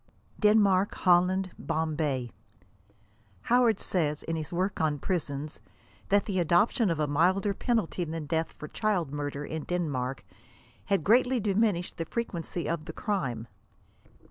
DENMARK. 0.39 0.95
HOLLAND. 0.95 1.51
BOMBAY. 1.59 2.31
Howard 3.43 3.79
says, 3.79 4.23
in 4.23 4.35
his 4.35 4.51
work 4.51 4.81
on 4.81 4.97
prisons, 4.97 5.59
that 6.09 6.25
the 6.25 6.39
adoption 6.39 6.89
of 6.89 6.99
a 6.99 7.05
milder 7.05 7.53
penalty 7.53 8.03
than 8.03 8.25
death 8.25 8.51
for 8.57 8.67
child 8.67 9.13
murder, 9.13 9.45
in 9.45 9.63
Denmark, 9.63 10.25
«* 10.55 10.85
had 10.85 11.03
greatly 11.03 11.39
diminished 11.39 11.97
the 11.97 12.05
frequency 12.05 12.67
of 12.67 12.85
the 12.85 12.93
crime." 12.93 13.47